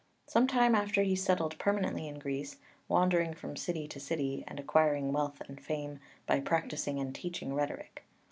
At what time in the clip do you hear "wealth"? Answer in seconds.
5.13-5.39